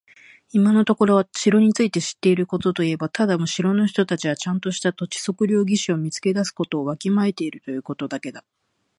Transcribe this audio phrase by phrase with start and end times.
[0.49, 8.43] 今のところ私が城について知っていることといえば、ただ城の人たちはちゃんとした土地測量技師を見つけ出すことをわきまえているということだけだ。